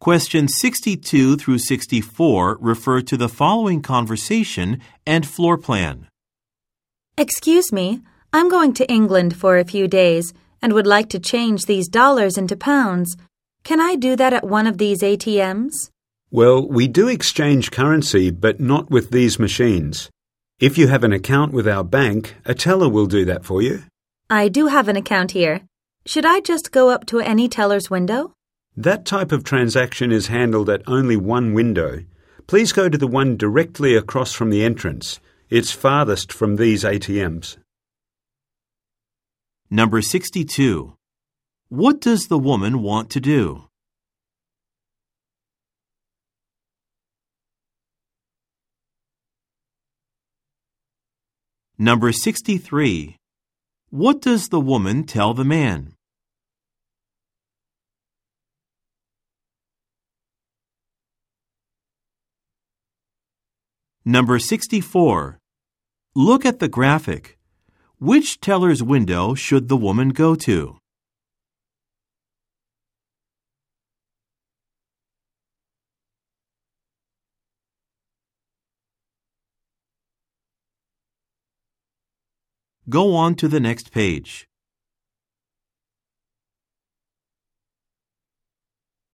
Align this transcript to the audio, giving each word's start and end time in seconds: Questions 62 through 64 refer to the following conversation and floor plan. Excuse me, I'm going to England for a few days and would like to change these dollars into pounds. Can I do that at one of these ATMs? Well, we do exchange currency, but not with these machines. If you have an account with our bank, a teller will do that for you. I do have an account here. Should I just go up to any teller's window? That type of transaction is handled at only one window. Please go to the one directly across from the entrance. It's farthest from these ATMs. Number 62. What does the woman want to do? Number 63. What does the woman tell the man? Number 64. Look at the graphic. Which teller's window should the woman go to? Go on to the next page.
Questions 0.00 0.54
62 0.60 1.36
through 1.36 1.58
64 1.58 2.58
refer 2.60 3.00
to 3.00 3.16
the 3.16 3.28
following 3.28 3.82
conversation 3.82 4.80
and 5.04 5.26
floor 5.26 5.58
plan. 5.58 6.06
Excuse 7.16 7.72
me, 7.72 8.02
I'm 8.32 8.48
going 8.48 8.74
to 8.74 8.88
England 8.88 9.34
for 9.36 9.58
a 9.58 9.64
few 9.64 9.88
days 9.88 10.32
and 10.62 10.72
would 10.72 10.86
like 10.86 11.08
to 11.08 11.18
change 11.18 11.64
these 11.64 11.88
dollars 11.88 12.38
into 12.38 12.56
pounds. 12.56 13.16
Can 13.64 13.80
I 13.80 13.96
do 13.96 14.14
that 14.14 14.32
at 14.32 14.46
one 14.46 14.68
of 14.68 14.78
these 14.78 15.02
ATMs? 15.02 15.90
Well, 16.30 16.64
we 16.68 16.86
do 16.86 17.08
exchange 17.08 17.72
currency, 17.72 18.30
but 18.30 18.60
not 18.60 18.90
with 18.90 19.10
these 19.10 19.40
machines. 19.40 20.10
If 20.60 20.78
you 20.78 20.86
have 20.86 21.02
an 21.02 21.12
account 21.12 21.52
with 21.52 21.66
our 21.66 21.82
bank, 21.82 22.36
a 22.44 22.54
teller 22.54 22.88
will 22.88 23.06
do 23.06 23.24
that 23.24 23.44
for 23.44 23.62
you. 23.62 23.82
I 24.30 24.48
do 24.48 24.68
have 24.68 24.86
an 24.86 24.96
account 24.96 25.32
here. 25.32 25.62
Should 26.06 26.24
I 26.24 26.38
just 26.38 26.70
go 26.70 26.90
up 26.90 27.04
to 27.06 27.18
any 27.18 27.48
teller's 27.48 27.90
window? 27.90 28.34
That 28.78 29.04
type 29.04 29.32
of 29.32 29.42
transaction 29.42 30.12
is 30.12 30.28
handled 30.28 30.70
at 30.70 30.86
only 30.86 31.16
one 31.16 31.52
window. 31.52 32.04
Please 32.46 32.70
go 32.70 32.88
to 32.88 32.96
the 32.96 33.08
one 33.08 33.36
directly 33.36 33.96
across 33.96 34.32
from 34.32 34.50
the 34.50 34.62
entrance. 34.62 35.18
It's 35.50 35.72
farthest 35.72 36.32
from 36.32 36.54
these 36.54 36.84
ATMs. 36.84 37.56
Number 39.68 40.00
62. 40.00 40.94
What 41.68 42.00
does 42.00 42.28
the 42.28 42.38
woman 42.38 42.80
want 42.80 43.10
to 43.10 43.20
do? 43.20 43.64
Number 51.76 52.12
63. 52.12 53.16
What 53.90 54.20
does 54.20 54.50
the 54.50 54.60
woman 54.60 55.02
tell 55.02 55.34
the 55.34 55.44
man? 55.44 55.97
Number 64.08 64.38
64. 64.38 65.38
Look 66.14 66.46
at 66.46 66.60
the 66.60 66.66
graphic. 66.66 67.36
Which 67.98 68.40
teller's 68.40 68.82
window 68.82 69.34
should 69.34 69.68
the 69.68 69.76
woman 69.76 70.16
go 70.16 70.34
to? 70.34 70.78
Go 82.88 83.14
on 83.14 83.34
to 83.34 83.46
the 83.46 83.60
next 83.60 83.92
page. 83.92 84.48